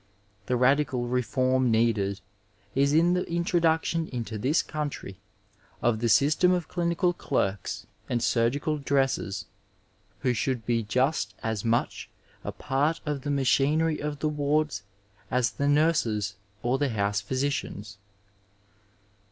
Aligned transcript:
The 0.47 0.55
radical 0.55 1.05
reform 1.07 1.69
needed 1.69 2.21
is 2.73 2.91
in 2.91 3.13
the 3.13 3.21
introduction 3.31 4.07
into 4.07 4.39
this 4.39 4.63
country 4.63 5.19
of 5.79 5.99
the 5.99 6.09
system 6.09 6.51
of 6.53 6.67
dinical 6.67 7.15
clerks 7.15 7.85
and 8.09 8.23
surgical 8.23 8.79
dressers, 8.79 9.45
who 10.21 10.33
should 10.33 10.65
be 10.65 10.81
just 10.81 11.35
as 11.43 11.63
much 11.63 12.09
a 12.43 12.51
part 12.51 12.99
of 13.05 13.21
the 13.21 13.29
machinery 13.29 13.99
of 14.01 14.17
the 14.17 14.27
wards 14.27 14.81
as 15.29 15.51
the 15.51 15.67
nurses 15.67 16.35
or 16.63 16.79
the 16.79 16.89
house 16.89 17.21
physicians. 17.21 17.99